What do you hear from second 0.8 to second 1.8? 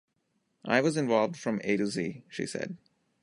was involved from